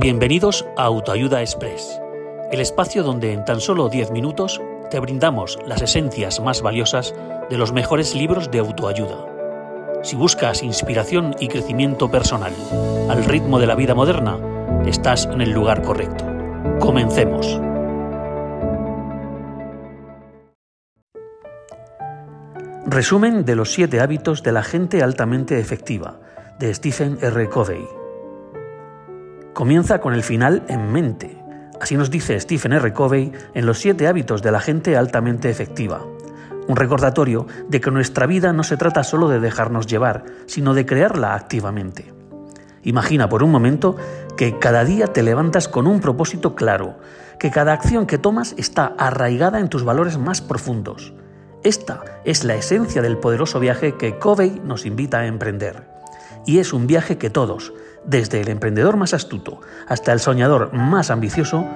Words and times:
Bienvenidos 0.00 0.64
a 0.76 0.84
Autoayuda 0.84 1.40
Express, 1.40 2.00
el 2.52 2.60
espacio 2.60 3.02
donde 3.02 3.32
en 3.32 3.44
tan 3.44 3.60
solo 3.60 3.88
10 3.88 4.12
minutos 4.12 4.62
te 4.92 5.00
brindamos 5.00 5.58
las 5.66 5.82
esencias 5.82 6.38
más 6.38 6.62
valiosas 6.62 7.16
de 7.50 7.58
los 7.58 7.72
mejores 7.72 8.14
libros 8.14 8.48
de 8.52 8.60
autoayuda. 8.60 9.26
Si 10.04 10.14
buscas 10.14 10.62
inspiración 10.62 11.34
y 11.40 11.48
crecimiento 11.48 12.12
personal 12.12 12.52
al 13.10 13.24
ritmo 13.24 13.58
de 13.58 13.66
la 13.66 13.74
vida 13.74 13.96
moderna, 13.96 14.38
estás 14.86 15.26
en 15.26 15.40
el 15.40 15.50
lugar 15.50 15.82
correcto. 15.82 16.24
Comencemos. 16.78 17.60
Resumen 22.86 23.44
de 23.44 23.56
los 23.56 23.72
siete 23.72 23.98
hábitos 23.98 24.44
de 24.44 24.52
la 24.52 24.62
gente 24.62 25.02
altamente 25.02 25.58
efectiva, 25.58 26.20
de 26.60 26.72
Stephen 26.72 27.18
R. 27.20 27.48
Covey. 27.48 27.97
Comienza 29.58 30.00
con 30.00 30.14
el 30.14 30.22
final 30.22 30.62
en 30.68 30.92
mente. 30.92 31.36
Así 31.80 31.96
nos 31.96 32.12
dice 32.12 32.38
Stephen 32.38 32.74
R. 32.74 32.92
Covey 32.92 33.32
en 33.54 33.66
Los 33.66 33.80
siete 33.80 34.06
hábitos 34.06 34.40
de 34.40 34.52
la 34.52 34.60
gente 34.60 34.96
altamente 34.96 35.50
efectiva. 35.50 36.06
Un 36.68 36.76
recordatorio 36.76 37.48
de 37.68 37.80
que 37.80 37.90
nuestra 37.90 38.28
vida 38.28 38.52
no 38.52 38.62
se 38.62 38.76
trata 38.76 39.02
solo 39.02 39.28
de 39.28 39.40
dejarnos 39.40 39.88
llevar, 39.88 40.26
sino 40.46 40.74
de 40.74 40.86
crearla 40.86 41.34
activamente. 41.34 42.14
Imagina 42.84 43.28
por 43.28 43.42
un 43.42 43.50
momento 43.50 43.96
que 44.36 44.60
cada 44.60 44.84
día 44.84 45.08
te 45.08 45.24
levantas 45.24 45.66
con 45.66 45.88
un 45.88 45.98
propósito 45.98 46.54
claro, 46.54 47.00
que 47.40 47.50
cada 47.50 47.72
acción 47.72 48.06
que 48.06 48.16
tomas 48.16 48.54
está 48.58 48.94
arraigada 48.96 49.58
en 49.58 49.70
tus 49.70 49.82
valores 49.82 50.18
más 50.18 50.40
profundos. 50.40 51.14
Esta 51.64 52.04
es 52.24 52.44
la 52.44 52.54
esencia 52.54 53.02
del 53.02 53.18
poderoso 53.18 53.58
viaje 53.58 53.96
que 53.96 54.20
Covey 54.20 54.62
nos 54.62 54.86
invita 54.86 55.18
a 55.18 55.26
emprender. 55.26 55.97
Y 56.48 56.60
es 56.60 56.72
un 56.72 56.86
viaje 56.86 57.18
que 57.18 57.28
todos, 57.28 57.74
desde 58.06 58.40
el 58.40 58.48
emprendedor 58.48 58.96
más 58.96 59.12
astuto 59.12 59.60
hasta 59.86 60.14
el 60.14 60.18
soñador 60.18 60.72
más 60.72 61.10
ambicioso, 61.10 61.66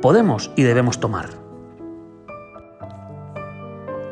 podemos 0.00 0.52
y 0.54 0.62
debemos 0.62 1.00
tomar. 1.00 1.30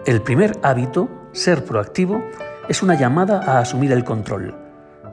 El 0.07 0.21
primer 0.21 0.59
hábito, 0.65 1.09
ser 1.31 1.65
proactivo, 1.65 2.21
es 2.69 2.83
una 2.83 2.97
llamada 2.97 3.45
a 3.47 3.61
asumir 3.61 3.93
el 3.93 4.03
control. 4.03 4.57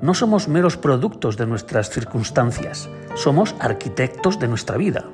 No 0.01 0.15
somos 0.15 0.47
meros 0.47 0.75
productos 0.75 1.37
de 1.37 1.45
nuestras 1.45 1.91
circunstancias, 1.91 2.89
somos 3.13 3.55
arquitectos 3.59 4.39
de 4.39 4.47
nuestra 4.47 4.75
vida. 4.75 5.05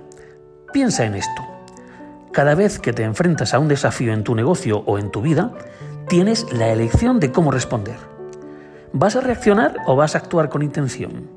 Piensa 0.72 1.03
en 1.03 1.16
esto. 1.16 1.42
Cada 2.31 2.56
vez 2.56 2.80
que 2.80 2.94
te 2.94 3.03
enfrentas 3.03 3.53
a 3.53 3.59
un 3.59 3.67
desafío 3.67 4.14
en 4.14 4.23
tu 4.23 4.36
negocio 4.36 4.84
o 4.86 4.97
en 4.97 5.12
tu 5.12 5.22
vida, 5.22 5.52
tienes 6.08 6.50
la 6.53 6.69
elección 6.69 7.19
de 7.19 7.34
cómo 7.34 7.52
responder. 7.52 8.11
¿Vas 8.94 9.16
a 9.16 9.22
reaccionar 9.22 9.78
o 9.88 9.95
vas 9.95 10.16
a 10.16 10.17
actuar 10.17 10.50
con 10.50 10.64
intención? 10.64 11.31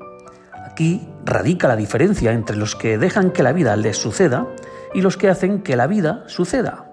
Aquí 0.65 1.07
radica 1.23 1.69
la 1.69 1.77
diferencia 1.77 2.33
entre 2.33 2.57
los 2.57 2.75
que 2.75 2.97
dejan 2.97 3.31
que 3.31 3.43
la 3.43 3.53
vida 3.53 3.77
les 3.77 3.95
suceda 3.95 4.45
y 4.93 4.99
los 4.99 5.15
que 5.15 5.29
hacen 5.29 5.61
que 5.61 5.77
la 5.77 5.87
vida 5.87 6.25
suceda. 6.27 6.91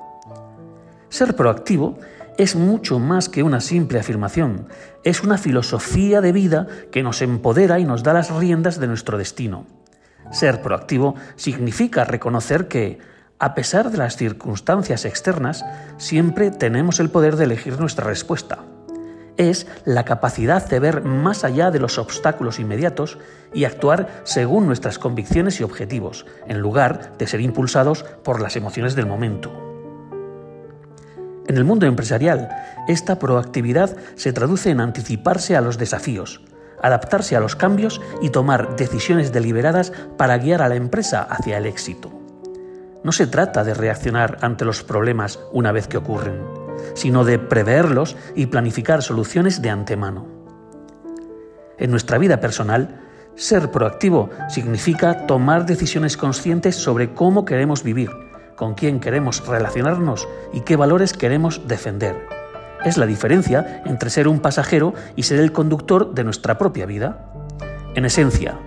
Ser 1.09 1.35
proactivo 1.35 1.99
es 2.39 2.55
mucho 2.55 3.01
más 3.01 3.29
que 3.29 3.43
una 3.43 3.61
simple 3.61 3.99
afirmación, 3.99 4.69
es 5.03 5.25
una 5.25 5.37
filosofía 5.37 6.21
de 6.21 6.31
vida 6.31 6.69
que 6.93 7.03
nos 7.03 7.23
empodera 7.23 7.81
y 7.81 7.85
nos 7.85 8.05
da 8.05 8.13
las 8.13 8.31
riendas 8.31 8.79
de 8.79 8.87
nuestro 8.87 9.19
destino. 9.19 9.67
Ser 10.31 10.63
proactivo 10.63 11.17
significa 11.35 12.05
reconocer 12.05 12.69
que, 12.69 13.01
a 13.41 13.55
pesar 13.55 13.91
de 13.91 13.99
las 13.99 14.17
circunstancias 14.17 15.07
externas, 15.07 15.65
siempre 15.97 16.53
tenemos 16.53 17.01
el 17.01 17.11
poder 17.11 17.35
de 17.35 17.45
elegir 17.45 17.81
nuestra 17.81 18.07
respuesta 18.07 18.61
es 19.37 19.67
la 19.85 20.05
capacidad 20.05 20.69
de 20.69 20.81
ver 20.81 21.03
más 21.03 21.45
allá 21.45 21.71
de 21.71 21.79
los 21.79 21.99
obstáculos 21.99 22.59
inmediatos 22.59 23.19
y 23.55 23.65
actuar 23.65 24.23
según 24.25 24.67
nuestras 24.67 24.99
convicciones 24.99 25.61
y 25.61 25.65
objetivos, 25.65 26.27
en 26.47 26.61
lugar 26.61 27.17
de 27.19 27.27
ser 27.27 27.41
impulsados 27.41 28.05
por 28.23 28.41
las 28.41 28.57
emociones 28.57 28.95
del 28.95 29.07
momento. 29.07 29.53
En 31.47 31.57
el 31.57 31.65
mundo 31.65 31.87
empresarial, 31.87 32.49
esta 32.89 33.19
proactividad 33.19 33.97
se 34.15 34.33
traduce 34.33 34.71
en 34.71 34.81
anticiparse 34.81 35.57
a 35.57 35.61
los 35.61 35.77
desafíos, 35.77 36.43
adaptarse 36.81 37.37
a 37.37 37.41
los 37.41 37.57
cambios 37.57 38.01
y 38.21 38.31
tomar 38.31 38.77
decisiones 38.77 39.33
deliberadas 39.33 39.93
para 40.17 40.39
guiar 40.39 40.63
a 40.63 40.69
la 40.69 40.77
empresa 40.77 41.23
hacia 41.23 41.59
el 41.59 41.67
éxito. 41.67 42.13
No 43.03 43.13
se 43.13 43.27
trata 43.27 43.65
de 43.65 43.75
reaccionar 43.75 44.39
ante 44.43 44.65
los 44.65 44.85
problemas 44.85 45.41
una 45.53 45.73
vez 45.73 45.89
que 45.89 45.97
ocurren 45.97 46.62
sino 46.95 47.25
de 47.25 47.39
preverlos 47.39 48.17
y 48.35 48.47
planificar 48.47 49.03
soluciones 49.03 49.63
de 49.63 49.71
antemano. 49.71 50.27
En 51.79 51.91
nuestra 51.91 52.19
vida 52.19 52.41
personal, 52.41 53.01
ser 53.35 53.71
proactivo 53.71 54.31
significa 54.49 55.27
tomar 55.27 55.67
decisiones 55.67 56.17
conscientes 56.17 56.77
sobre 56.77 57.15
cómo 57.15 57.45
queremos 57.45 57.83
vivir, 57.83 58.11
con 58.57 58.75
quién 58.75 59.01
queremos 59.01 59.47
relacionarnos 59.47 60.29
y 60.53 60.61
qué 60.61 60.77
valores 60.77 61.13
queremos 61.13 61.67
defender. 61.67 62.15
Es 62.85 62.99
la 62.99 63.07
diferencia 63.07 63.83
entre 63.87 64.11
ser 64.11 64.29
un 64.29 64.41
pasajero 64.41 64.93
y 65.17 65.23
ser 65.23 65.41
el 65.41 65.53
conductor 65.53 66.15
de 66.15 66.25
nuestra 66.25 66.59
propia 66.59 66.85
vida. 66.85 67.33
En 67.95 68.05
esencia, 68.05 68.59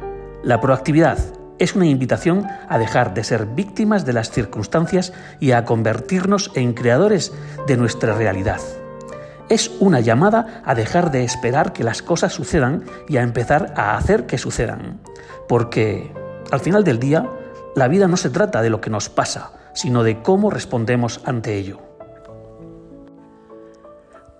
la 0.43 0.61
proactividad 0.61 1.17
es 1.57 1.75
una 1.75 1.85
invitación 1.85 2.47
a 2.67 2.77
dejar 2.77 3.13
de 3.13 3.23
ser 3.23 3.45
víctimas 3.45 4.05
de 4.05 4.13
las 4.13 4.29
circunstancias 4.31 5.13
y 5.39 5.51
a 5.51 5.65
convertirnos 5.65 6.51
en 6.55 6.73
creadores 6.73 7.33
de 7.67 7.77
nuestra 7.77 8.15
realidad. 8.15 8.59
Es 9.47 9.71
una 9.79 9.99
llamada 9.99 10.61
a 10.65 10.75
dejar 10.75 11.11
de 11.11 11.23
esperar 11.23 11.71
que 11.71 11.83
las 11.83 12.01
cosas 12.01 12.33
sucedan 12.33 12.83
y 13.07 13.17
a 13.17 13.21
empezar 13.21 13.73
a 13.77 13.95
hacer 13.95 14.25
que 14.25 14.37
sucedan. 14.37 14.99
Porque, 15.47 16.11
al 16.51 16.59
final 16.59 16.83
del 16.83 16.99
día, 16.99 17.29
la 17.75 17.87
vida 17.87 18.07
no 18.07 18.17
se 18.17 18.31
trata 18.31 18.61
de 18.61 18.69
lo 18.69 18.81
que 18.81 18.89
nos 18.89 19.09
pasa, 19.09 19.51
sino 19.73 20.03
de 20.03 20.21
cómo 20.23 20.49
respondemos 20.49 21.21
ante 21.25 21.55
ello. 21.55 21.79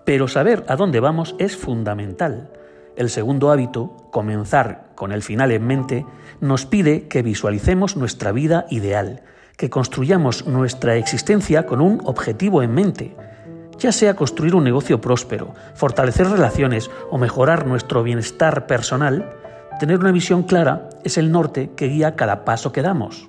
Pero 0.04 0.28
saber 0.28 0.64
a 0.68 0.76
dónde 0.76 1.00
vamos 1.00 1.34
es 1.38 1.56
fundamental 1.56 2.50
el 2.96 3.10
segundo 3.10 3.50
hábito, 3.50 4.08
comenzar 4.10 4.86
con 4.94 5.12
el 5.12 5.22
final 5.22 5.52
en 5.52 5.66
mente, 5.66 6.06
nos 6.40 6.66
pide 6.66 7.08
que 7.08 7.22
visualicemos 7.22 7.96
nuestra 7.96 8.32
vida 8.32 8.66
ideal, 8.70 9.22
que 9.56 9.70
construyamos 9.70 10.46
nuestra 10.46 10.96
existencia 10.96 11.66
con 11.66 11.80
un 11.80 12.00
objetivo 12.04 12.62
en 12.62 12.74
mente, 12.74 13.16
ya 13.78 13.92
sea 13.92 14.16
construir 14.16 14.54
un 14.54 14.64
negocio 14.64 15.00
próspero, 15.00 15.54
fortalecer 15.74 16.28
relaciones 16.28 16.90
o 17.10 17.18
mejorar 17.18 17.66
nuestro 17.66 18.02
bienestar 18.02 18.66
personal, 18.66 19.30
tener 19.78 19.98
una 19.98 20.12
visión 20.12 20.42
clara 20.42 20.88
es 21.04 21.18
el 21.18 21.30
norte 21.30 21.70
que 21.76 21.88
guía 21.88 22.16
cada 22.16 22.44
paso 22.44 22.72
que 22.72 22.82
damos. 22.82 23.28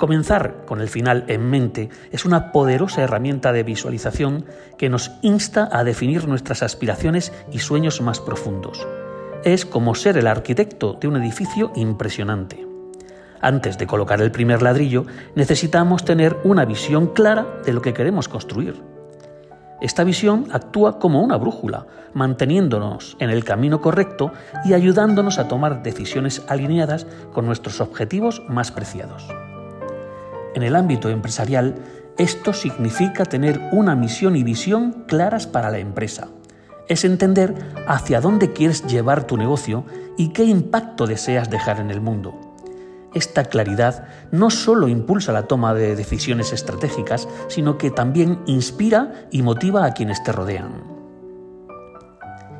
Comenzar 0.00 0.64
con 0.64 0.80
el 0.80 0.88
final 0.88 1.24
en 1.28 1.50
mente 1.50 1.90
es 2.10 2.24
una 2.24 2.52
poderosa 2.52 3.02
herramienta 3.02 3.52
de 3.52 3.64
visualización 3.64 4.46
que 4.78 4.88
nos 4.88 5.10
insta 5.20 5.68
a 5.70 5.84
definir 5.84 6.26
nuestras 6.26 6.62
aspiraciones 6.62 7.34
y 7.52 7.58
sueños 7.58 8.00
más 8.00 8.18
profundos. 8.18 8.88
Es 9.44 9.66
como 9.66 9.94
ser 9.94 10.16
el 10.16 10.26
arquitecto 10.26 10.94
de 10.94 11.06
un 11.06 11.18
edificio 11.18 11.70
impresionante. 11.74 12.66
Antes 13.42 13.76
de 13.76 13.86
colocar 13.86 14.22
el 14.22 14.32
primer 14.32 14.62
ladrillo, 14.62 15.04
necesitamos 15.34 16.02
tener 16.02 16.38
una 16.44 16.64
visión 16.64 17.08
clara 17.08 17.60
de 17.66 17.74
lo 17.74 17.82
que 17.82 17.92
queremos 17.92 18.26
construir. 18.26 18.82
Esta 19.82 20.02
visión 20.02 20.46
actúa 20.50 20.98
como 20.98 21.22
una 21.22 21.36
brújula, 21.36 21.86
manteniéndonos 22.14 23.18
en 23.20 23.28
el 23.28 23.44
camino 23.44 23.82
correcto 23.82 24.32
y 24.64 24.72
ayudándonos 24.72 25.38
a 25.38 25.46
tomar 25.46 25.82
decisiones 25.82 26.42
alineadas 26.48 27.06
con 27.34 27.44
nuestros 27.44 27.82
objetivos 27.82 28.42
más 28.48 28.72
preciados. 28.72 29.28
En 30.54 30.62
el 30.62 30.76
ámbito 30.76 31.08
empresarial, 31.08 31.76
esto 32.18 32.52
significa 32.52 33.24
tener 33.24 33.60
una 33.72 33.94
misión 33.94 34.36
y 34.36 34.42
visión 34.42 35.04
claras 35.06 35.46
para 35.46 35.70
la 35.70 35.78
empresa. 35.78 36.28
Es 36.88 37.04
entender 37.04 37.54
hacia 37.86 38.20
dónde 38.20 38.52
quieres 38.52 38.84
llevar 38.86 39.26
tu 39.26 39.36
negocio 39.36 39.84
y 40.16 40.30
qué 40.30 40.44
impacto 40.44 41.06
deseas 41.06 41.48
dejar 41.48 41.80
en 41.80 41.90
el 41.90 42.00
mundo. 42.00 42.34
Esta 43.14 43.44
claridad 43.44 44.06
no 44.30 44.50
solo 44.50 44.86
impulsa 44.86 45.32
la 45.32 45.44
toma 45.44 45.74
de 45.74 45.96
decisiones 45.96 46.52
estratégicas, 46.52 47.28
sino 47.48 47.78
que 47.78 47.90
también 47.90 48.40
inspira 48.46 49.26
y 49.30 49.42
motiva 49.42 49.84
a 49.84 49.94
quienes 49.94 50.22
te 50.22 50.32
rodean. 50.32 50.84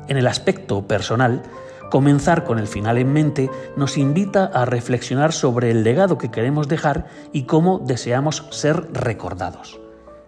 En 0.07 0.17
el 0.17 0.27
aspecto 0.27 0.87
personal, 0.87 1.43
Comenzar 1.91 2.45
con 2.45 2.57
el 2.57 2.67
final 2.67 2.97
en 2.99 3.11
mente 3.11 3.51
nos 3.75 3.97
invita 3.97 4.45
a 4.45 4.63
reflexionar 4.63 5.33
sobre 5.33 5.71
el 5.71 5.83
legado 5.83 6.17
que 6.17 6.31
queremos 6.31 6.69
dejar 6.69 7.07
y 7.33 7.43
cómo 7.43 7.79
deseamos 7.79 8.45
ser 8.49 8.93
recordados. 8.93 9.77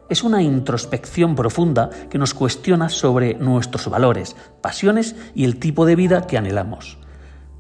Es 0.10 0.25
una 0.25 0.44
introspección 0.44 1.36
profunda 1.36 1.89
que 2.10 2.18
nos 2.18 2.33
cuestiona 2.33 2.89
sobre 2.89 3.36
nuestros 3.36 3.88
valores, 3.88 4.36
pasiones 4.60 5.15
y 5.33 5.45
el 5.45 5.57
tipo 5.57 5.86
de 5.86 5.95
vida 5.95 6.27
que 6.27 6.38
anhelamos. 6.38 6.98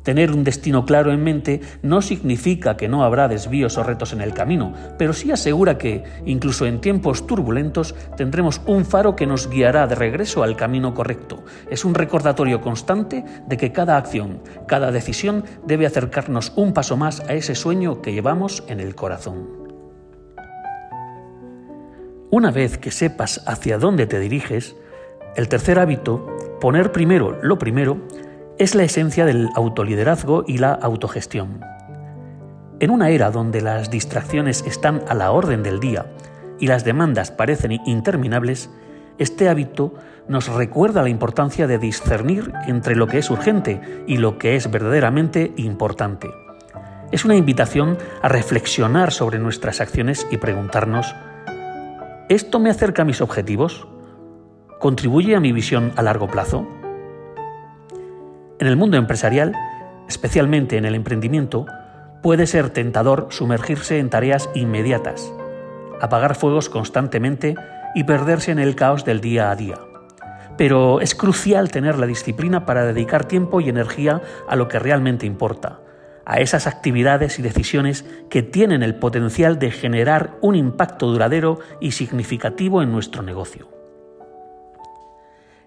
Tener 0.03 0.31
un 0.31 0.43
destino 0.43 0.85
claro 0.85 1.11
en 1.11 1.23
mente 1.23 1.61
no 1.81 2.01
significa 2.01 2.75
que 2.75 2.89
no 2.89 3.03
habrá 3.03 3.27
desvíos 3.27 3.77
o 3.77 3.83
retos 3.83 4.13
en 4.13 4.21
el 4.21 4.33
camino, 4.33 4.73
pero 4.97 5.13
sí 5.13 5.31
asegura 5.31 5.77
que, 5.77 6.03
incluso 6.25 6.65
en 6.65 6.81
tiempos 6.81 7.25
turbulentos, 7.25 7.95
tendremos 8.17 8.61
un 8.65 8.85
faro 8.85 9.15
que 9.15 9.25
nos 9.25 9.49
guiará 9.49 9.87
de 9.87 9.95
regreso 9.95 10.43
al 10.43 10.57
camino 10.57 10.93
correcto. 10.93 11.43
Es 11.69 11.85
un 11.85 11.95
recordatorio 11.95 12.61
constante 12.61 13.23
de 13.47 13.57
que 13.57 13.71
cada 13.71 13.97
acción, 13.97 14.41
cada 14.67 14.91
decisión 14.91 15.45
debe 15.65 15.85
acercarnos 15.85 16.51
un 16.55 16.73
paso 16.73 16.97
más 16.97 17.21
a 17.21 17.33
ese 17.33 17.55
sueño 17.55 18.01
que 18.01 18.13
llevamos 18.13 18.63
en 18.67 18.81
el 18.81 18.95
corazón. 18.95 19.63
Una 22.29 22.51
vez 22.51 22.77
que 22.77 22.91
sepas 22.91 23.43
hacia 23.47 23.77
dónde 23.77 24.07
te 24.07 24.19
diriges, 24.19 24.75
el 25.35 25.47
tercer 25.47 25.79
hábito, 25.79 26.57
poner 26.59 26.91
primero 26.91 27.39
lo 27.41 27.59
primero, 27.59 27.99
es 28.59 28.75
la 28.75 28.83
esencia 28.83 29.25
del 29.25 29.49
autoliderazgo 29.55 30.43
y 30.47 30.59
la 30.59 30.73
autogestión. 30.73 31.61
En 32.79 32.91
una 32.91 33.09
era 33.09 33.31
donde 33.31 33.61
las 33.61 33.89
distracciones 33.89 34.63
están 34.67 35.01
a 35.07 35.15
la 35.15 35.31
orden 35.31 35.63
del 35.63 35.79
día 35.79 36.05
y 36.59 36.67
las 36.67 36.83
demandas 36.83 37.31
parecen 37.31 37.71
interminables, 37.85 38.69
este 39.17 39.49
hábito 39.49 39.93
nos 40.27 40.47
recuerda 40.47 41.01
la 41.01 41.09
importancia 41.09 41.67
de 41.67 41.77
discernir 41.77 42.51
entre 42.67 42.95
lo 42.95 43.07
que 43.07 43.19
es 43.19 43.29
urgente 43.29 44.03
y 44.07 44.17
lo 44.17 44.37
que 44.37 44.55
es 44.55 44.69
verdaderamente 44.69 45.53
importante. 45.57 46.29
Es 47.11 47.25
una 47.25 47.35
invitación 47.35 47.97
a 48.21 48.27
reflexionar 48.27 49.11
sobre 49.11 49.39
nuestras 49.39 49.81
acciones 49.81 50.27
y 50.31 50.37
preguntarnos, 50.37 51.15
¿esto 52.29 52.59
me 52.59 52.69
acerca 52.69 53.03
a 53.03 53.05
mis 53.05 53.21
objetivos? 53.21 53.87
¿Contribuye 54.79 55.35
a 55.35 55.39
mi 55.39 55.51
visión 55.51 55.91
a 55.95 56.01
largo 56.01 56.27
plazo? 56.27 56.67
En 58.59 58.67
el 58.67 58.77
mundo 58.77 58.97
empresarial, 58.97 59.53
especialmente 60.07 60.77
en 60.77 60.85
el 60.85 60.95
emprendimiento, 60.95 61.65
puede 62.21 62.47
ser 62.47 62.69
tentador 62.69 63.27
sumergirse 63.29 63.99
en 63.99 64.09
tareas 64.09 64.49
inmediatas, 64.53 65.33
apagar 65.99 66.35
fuegos 66.35 66.69
constantemente 66.69 67.55
y 67.95 68.03
perderse 68.03 68.51
en 68.51 68.59
el 68.59 68.75
caos 68.75 69.05
del 69.05 69.21
día 69.21 69.49
a 69.49 69.55
día. 69.55 69.79
Pero 70.55 71.01
es 71.01 71.15
crucial 71.15 71.71
tener 71.71 71.97
la 71.97 72.05
disciplina 72.05 72.65
para 72.65 72.85
dedicar 72.85 73.25
tiempo 73.25 73.59
y 73.59 73.69
energía 73.69 74.21
a 74.47 74.55
lo 74.55 74.67
que 74.67 74.79
realmente 74.79 75.25
importa, 75.25 75.79
a 76.25 76.39
esas 76.39 76.67
actividades 76.67 77.39
y 77.39 77.41
decisiones 77.41 78.05
que 78.29 78.43
tienen 78.43 78.83
el 78.83 78.95
potencial 78.95 79.57
de 79.57 79.71
generar 79.71 80.37
un 80.41 80.55
impacto 80.55 81.07
duradero 81.07 81.59
y 81.81 81.91
significativo 81.91 82.81
en 82.81 82.91
nuestro 82.91 83.23
negocio. 83.23 83.67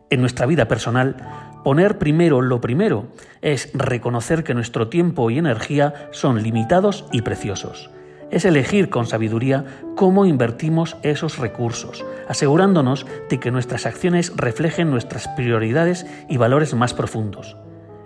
En 0.08 0.20
nuestra 0.20 0.46
vida 0.46 0.68
personal, 0.68 1.16
poner 1.64 1.98
primero 1.98 2.40
lo 2.40 2.60
primero 2.60 3.08
es 3.42 3.70
reconocer 3.74 4.44
que 4.44 4.54
nuestro 4.54 4.88
tiempo 4.88 5.30
y 5.30 5.38
energía 5.38 6.08
son 6.12 6.44
limitados 6.44 7.06
y 7.10 7.22
preciosos. 7.22 7.90
Es 8.30 8.44
elegir 8.44 8.88
con 8.88 9.06
sabiduría 9.06 9.64
cómo 9.96 10.24
invertimos 10.24 10.96
esos 11.02 11.38
recursos, 11.38 12.04
asegurándonos 12.28 13.04
de 13.28 13.40
que 13.40 13.50
nuestras 13.50 13.84
acciones 13.84 14.32
reflejen 14.36 14.90
nuestras 14.90 15.26
prioridades 15.28 16.06
y 16.28 16.36
valores 16.36 16.74
más 16.74 16.94
profundos. 16.94 17.56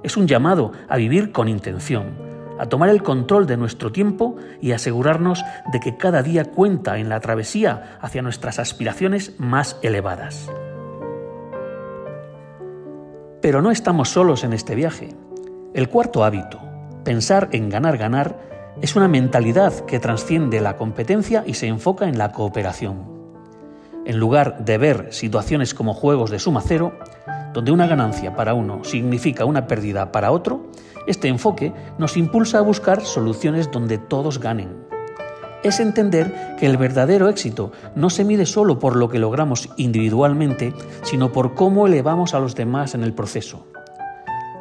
Es 0.02 0.16
un 0.16 0.26
llamado 0.26 0.72
a 0.88 0.96
vivir 0.96 1.32
con 1.32 1.48
intención, 1.48 2.14
a 2.58 2.66
tomar 2.66 2.88
el 2.88 3.02
control 3.02 3.46
de 3.46 3.58
nuestro 3.58 3.92
tiempo 3.92 4.36
y 4.62 4.72
asegurarnos 4.72 5.44
de 5.70 5.80
que 5.80 5.98
cada 5.98 6.22
día 6.22 6.46
cuenta 6.46 6.98
en 6.98 7.10
la 7.10 7.20
travesía 7.20 7.98
hacia 8.00 8.22
nuestras 8.22 8.58
aspiraciones 8.58 9.34
más 9.38 9.78
elevadas. 9.82 10.50
Pero 13.40 13.62
no 13.62 13.70
estamos 13.70 14.10
solos 14.10 14.44
en 14.44 14.52
este 14.52 14.74
viaje. 14.74 15.08
El 15.72 15.88
cuarto 15.88 16.24
hábito, 16.24 16.60
pensar 17.04 17.48
en 17.52 17.70
ganar, 17.70 17.96
ganar, 17.96 18.38
es 18.82 18.96
una 18.96 19.08
mentalidad 19.08 19.72
que 19.86 19.98
trasciende 19.98 20.60
la 20.60 20.76
competencia 20.76 21.42
y 21.46 21.54
se 21.54 21.66
enfoca 21.66 22.06
en 22.08 22.18
la 22.18 22.32
cooperación. 22.32 23.08
En 24.04 24.18
lugar 24.18 24.64
de 24.64 24.78
ver 24.78 25.08
situaciones 25.10 25.74
como 25.74 25.94
juegos 25.94 26.30
de 26.30 26.38
suma 26.38 26.62
cero, 26.66 26.92
donde 27.54 27.72
una 27.72 27.86
ganancia 27.86 28.36
para 28.36 28.54
uno 28.54 28.84
significa 28.84 29.44
una 29.44 29.66
pérdida 29.66 30.12
para 30.12 30.32
otro, 30.32 30.70
este 31.06 31.28
enfoque 31.28 31.72
nos 31.98 32.16
impulsa 32.16 32.58
a 32.58 32.62
buscar 32.62 33.02
soluciones 33.02 33.70
donde 33.70 33.98
todos 33.98 34.38
ganen 34.38 34.89
es 35.62 35.80
entender 35.80 36.56
que 36.58 36.66
el 36.66 36.76
verdadero 36.76 37.28
éxito 37.28 37.72
no 37.94 38.10
se 38.10 38.24
mide 38.24 38.46
solo 38.46 38.78
por 38.78 38.96
lo 38.96 39.08
que 39.08 39.18
logramos 39.18 39.68
individualmente, 39.76 40.72
sino 41.02 41.32
por 41.32 41.54
cómo 41.54 41.86
elevamos 41.86 42.34
a 42.34 42.40
los 42.40 42.54
demás 42.54 42.94
en 42.94 43.04
el 43.04 43.12
proceso. 43.12 43.66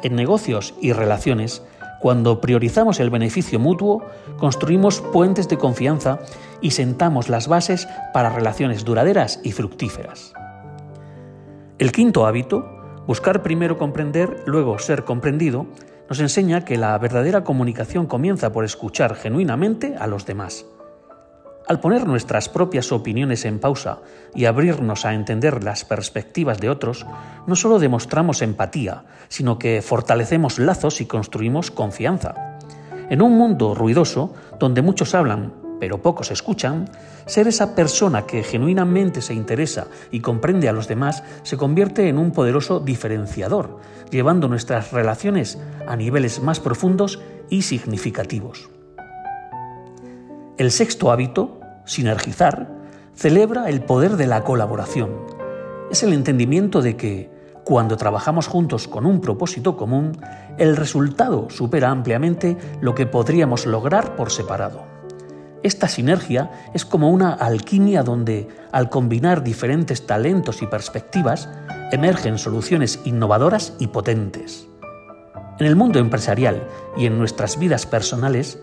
En 0.02 0.16
negocios 0.16 0.74
y 0.80 0.92
relaciones, 0.92 1.62
cuando 2.00 2.40
priorizamos 2.40 2.98
el 3.00 3.10
beneficio 3.10 3.58
mutuo, 3.58 4.02
construimos 4.38 5.00
puentes 5.00 5.48
de 5.48 5.58
confianza 5.58 6.18
y 6.62 6.70
sentamos 6.70 7.28
las 7.28 7.48
bases 7.48 7.88
para 8.14 8.30
relaciones 8.30 8.84
duraderas 8.84 9.40
y 9.44 9.52
fructíferas. 9.52 10.32
El 11.78 11.92
quinto 11.92 12.26
hábito, 12.26 12.66
buscar 13.06 13.42
primero 13.42 13.78
comprender, 13.78 14.42
luego 14.46 14.78
ser 14.78 15.04
comprendido, 15.04 15.66
nos 16.08 16.20
enseña 16.20 16.64
que 16.64 16.76
la 16.76 16.96
verdadera 16.98 17.44
comunicación 17.44 18.06
comienza 18.06 18.52
por 18.52 18.64
escuchar 18.64 19.14
genuinamente 19.14 19.94
a 19.96 20.06
los 20.06 20.26
demás. 20.26 20.66
Al 21.70 21.78
poner 21.78 22.04
nuestras 22.04 22.48
propias 22.48 22.90
opiniones 22.90 23.44
en 23.44 23.60
pausa 23.60 24.00
y 24.34 24.46
abrirnos 24.46 25.04
a 25.04 25.14
entender 25.14 25.62
las 25.62 25.84
perspectivas 25.84 26.58
de 26.58 26.68
otros, 26.68 27.06
no 27.46 27.54
solo 27.54 27.78
demostramos 27.78 28.42
empatía, 28.42 29.04
sino 29.28 29.56
que 29.56 29.80
fortalecemos 29.80 30.58
lazos 30.58 31.00
y 31.00 31.06
construimos 31.06 31.70
confianza. 31.70 32.58
En 33.08 33.22
un 33.22 33.38
mundo 33.38 33.76
ruidoso, 33.76 34.34
donde 34.58 34.82
muchos 34.82 35.14
hablan, 35.14 35.52
pero 35.78 36.02
pocos 36.02 36.32
escuchan, 36.32 36.90
ser 37.26 37.46
esa 37.46 37.76
persona 37.76 38.26
que 38.26 38.42
genuinamente 38.42 39.22
se 39.22 39.34
interesa 39.34 39.86
y 40.10 40.18
comprende 40.18 40.68
a 40.68 40.72
los 40.72 40.88
demás 40.88 41.22
se 41.44 41.56
convierte 41.56 42.08
en 42.08 42.18
un 42.18 42.32
poderoso 42.32 42.80
diferenciador, 42.80 43.78
llevando 44.10 44.48
nuestras 44.48 44.90
relaciones 44.90 45.56
a 45.86 45.94
niveles 45.94 46.42
más 46.42 46.58
profundos 46.58 47.20
y 47.48 47.62
significativos. 47.62 48.70
El 50.58 50.72
sexto 50.72 51.10
hábito 51.10 51.59
sinergizar, 51.84 52.68
celebra 53.14 53.68
el 53.68 53.82
poder 53.82 54.16
de 54.16 54.26
la 54.26 54.44
colaboración. 54.44 55.10
Es 55.90 56.02
el 56.02 56.12
entendimiento 56.12 56.82
de 56.82 56.96
que, 56.96 57.30
cuando 57.64 57.96
trabajamos 57.96 58.46
juntos 58.46 58.88
con 58.88 59.06
un 59.06 59.20
propósito 59.20 59.76
común, 59.76 60.18
el 60.58 60.76
resultado 60.76 61.50
supera 61.50 61.90
ampliamente 61.90 62.56
lo 62.80 62.94
que 62.94 63.06
podríamos 63.06 63.66
lograr 63.66 64.16
por 64.16 64.30
separado. 64.30 64.84
Esta 65.62 65.88
sinergia 65.88 66.50
es 66.72 66.86
como 66.86 67.10
una 67.10 67.32
alquimia 67.32 68.02
donde, 68.02 68.48
al 68.72 68.88
combinar 68.88 69.42
diferentes 69.42 70.06
talentos 70.06 70.62
y 70.62 70.66
perspectivas, 70.66 71.50
emergen 71.92 72.38
soluciones 72.38 73.00
innovadoras 73.04 73.74
y 73.78 73.88
potentes. 73.88 74.66
En 75.58 75.66
el 75.66 75.76
mundo 75.76 75.98
empresarial 75.98 76.66
y 76.96 77.04
en 77.04 77.18
nuestras 77.18 77.58
vidas 77.58 77.84
personales, 77.84 78.58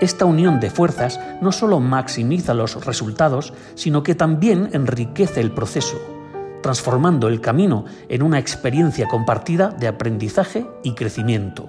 esta 0.00 0.24
unión 0.24 0.60
de 0.60 0.70
fuerzas 0.70 1.20
no 1.40 1.52
solo 1.52 1.80
maximiza 1.80 2.54
los 2.54 2.84
resultados, 2.84 3.52
sino 3.74 4.02
que 4.02 4.14
también 4.14 4.70
enriquece 4.72 5.40
el 5.40 5.52
proceso, 5.52 5.98
transformando 6.62 7.28
el 7.28 7.40
camino 7.40 7.84
en 8.08 8.22
una 8.22 8.38
experiencia 8.38 9.08
compartida 9.08 9.68
de 9.68 9.88
aprendizaje 9.88 10.66
y 10.82 10.94
crecimiento. 10.94 11.68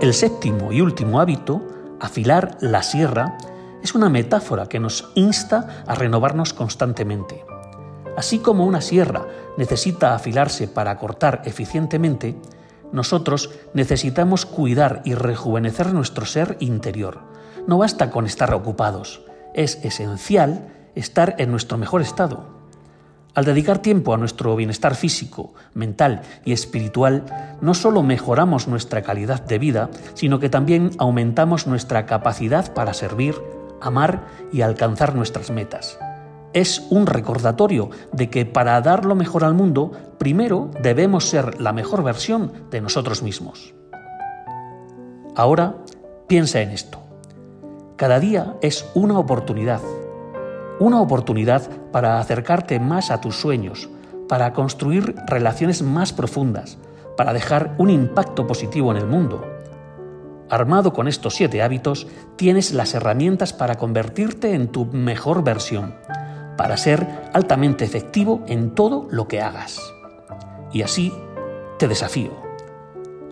El 0.00 0.14
séptimo 0.14 0.72
y 0.72 0.80
último 0.80 1.20
hábito, 1.20 1.66
afilar 1.98 2.56
la 2.60 2.84
sierra, 2.84 3.36
es 3.82 3.94
una 3.94 4.08
metáfora 4.08 4.68
que 4.68 4.78
nos 4.78 5.10
insta 5.14 5.84
a 5.86 5.94
renovarnos 5.94 6.52
constantemente. 6.52 7.44
Así 8.16 8.38
como 8.38 8.64
una 8.64 8.80
sierra 8.80 9.26
necesita 9.56 10.14
afilarse 10.14 10.68
para 10.68 10.96
cortar 10.98 11.42
eficientemente, 11.44 12.36
nosotros 12.92 13.50
necesitamos 13.74 14.46
cuidar 14.46 15.02
y 15.04 15.14
rejuvenecer 15.14 15.92
nuestro 15.92 16.26
ser 16.26 16.56
interior. 16.60 17.20
No 17.66 17.78
basta 17.78 18.10
con 18.10 18.26
estar 18.26 18.54
ocupados, 18.54 19.22
es 19.54 19.84
esencial 19.84 20.68
estar 20.94 21.34
en 21.38 21.50
nuestro 21.50 21.78
mejor 21.78 22.02
estado. 22.02 22.58
Al 23.34 23.44
dedicar 23.44 23.78
tiempo 23.78 24.14
a 24.14 24.16
nuestro 24.16 24.56
bienestar 24.56 24.94
físico, 24.94 25.54
mental 25.74 26.22
y 26.44 26.52
espiritual, 26.52 27.56
no 27.60 27.74
solo 27.74 28.02
mejoramos 28.02 28.66
nuestra 28.66 29.02
calidad 29.02 29.44
de 29.44 29.58
vida, 29.58 29.90
sino 30.14 30.40
que 30.40 30.48
también 30.48 30.90
aumentamos 30.98 31.66
nuestra 31.66 32.06
capacidad 32.06 32.72
para 32.74 32.94
servir, 32.94 33.36
amar 33.80 34.26
y 34.52 34.62
alcanzar 34.62 35.14
nuestras 35.14 35.50
metas 35.50 35.98
es 36.52 36.86
un 36.90 37.06
recordatorio 37.06 37.90
de 38.12 38.30
que 38.30 38.46
para 38.46 38.80
dar 38.80 39.04
lo 39.04 39.14
mejor 39.14 39.44
al 39.44 39.54
mundo, 39.54 39.92
primero 40.18 40.70
debemos 40.82 41.28
ser 41.28 41.60
la 41.60 41.72
mejor 41.72 42.02
versión 42.02 42.52
de 42.70 42.80
nosotros 42.80 43.22
mismos. 43.22 43.74
Ahora 45.36 45.76
piensa 46.26 46.60
en 46.60 46.70
esto. 46.70 46.98
Cada 47.96 48.20
día 48.20 48.56
es 48.62 48.88
una 48.94 49.18
oportunidad. 49.18 49.80
Una 50.80 51.00
oportunidad 51.00 51.68
para 51.92 52.20
acercarte 52.20 52.80
más 52.80 53.10
a 53.10 53.20
tus 53.20 53.36
sueños, 53.36 53.88
para 54.28 54.52
construir 54.52 55.14
relaciones 55.26 55.82
más 55.82 56.12
profundas, 56.12 56.78
para 57.16 57.32
dejar 57.32 57.74
un 57.78 57.90
impacto 57.90 58.46
positivo 58.46 58.92
en 58.92 58.98
el 58.98 59.06
mundo. 59.06 59.44
Armado 60.50 60.92
con 60.92 61.08
estos 61.08 61.34
siete 61.34 61.62
hábitos, 61.62 62.06
tienes 62.36 62.72
las 62.72 62.94
herramientas 62.94 63.52
para 63.52 63.74
convertirte 63.76 64.54
en 64.54 64.68
tu 64.68 64.86
mejor 64.86 65.42
versión, 65.42 65.94
para 66.58 66.76
ser 66.76 67.06
altamente 67.32 67.86
efectivo 67.86 68.42
en 68.48 68.74
todo 68.74 69.06
lo 69.10 69.28
que 69.28 69.40
hagas. 69.40 69.80
Y 70.72 70.82
así 70.82 71.14
te 71.78 71.88
desafío. 71.88 72.32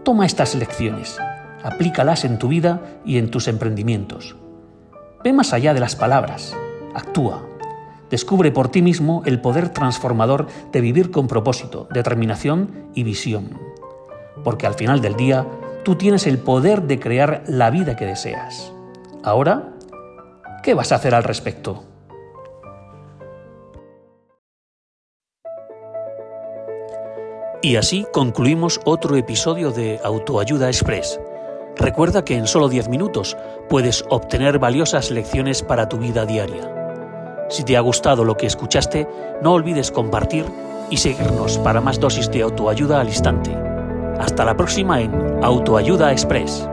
Toma 0.04 0.24
estas 0.24 0.54
lecciones, 0.54 1.18
aplícalas 1.62 2.24
en 2.24 2.38
tu 2.38 2.48
vida 2.48 2.80
y 3.04 3.18
en 3.18 3.30
tus 3.30 3.48
emprendimientos. 3.48 4.36
Ve 5.24 5.32
más 5.32 5.52
allá 5.52 5.74
de 5.74 5.80
las 5.80 5.96
palabras, 5.96 6.56
actúa. 6.94 7.42
Descubre 8.08 8.52
por 8.52 8.68
ti 8.68 8.80
mismo 8.80 9.22
el 9.26 9.40
poder 9.40 9.70
transformador 9.70 10.46
de 10.70 10.80
vivir 10.80 11.10
con 11.10 11.26
propósito, 11.26 11.88
determinación 11.92 12.90
y 12.94 13.02
visión. 13.02 13.58
Porque 14.44 14.68
al 14.68 14.74
final 14.74 15.00
del 15.00 15.16
día, 15.16 15.44
tú 15.84 15.96
tienes 15.96 16.28
el 16.28 16.38
poder 16.38 16.82
de 16.82 17.00
crear 17.00 17.42
la 17.48 17.70
vida 17.70 17.96
que 17.96 18.06
deseas. 18.06 18.72
Ahora, 19.24 19.70
¿qué 20.62 20.74
vas 20.74 20.92
a 20.92 20.94
hacer 20.94 21.16
al 21.16 21.24
respecto? 21.24 21.82
Y 27.66 27.74
así 27.74 28.06
concluimos 28.12 28.80
otro 28.84 29.16
episodio 29.16 29.72
de 29.72 29.98
Autoayuda 30.04 30.68
Express. 30.68 31.18
Recuerda 31.74 32.24
que 32.24 32.36
en 32.36 32.46
solo 32.46 32.68
10 32.68 32.88
minutos 32.88 33.36
puedes 33.68 34.04
obtener 34.08 34.60
valiosas 34.60 35.10
lecciones 35.10 35.64
para 35.64 35.88
tu 35.88 35.98
vida 35.98 36.24
diaria. 36.26 36.72
Si 37.50 37.64
te 37.64 37.76
ha 37.76 37.80
gustado 37.80 38.24
lo 38.24 38.36
que 38.36 38.46
escuchaste, 38.46 39.08
no 39.42 39.52
olvides 39.52 39.90
compartir 39.90 40.44
y 40.90 40.98
seguirnos 40.98 41.58
para 41.58 41.80
más 41.80 41.98
dosis 41.98 42.30
de 42.30 42.42
autoayuda 42.42 43.00
al 43.00 43.08
instante. 43.08 43.52
Hasta 44.20 44.44
la 44.44 44.56
próxima 44.56 45.00
en 45.00 45.12
Autoayuda 45.42 46.12
Express. 46.12 46.68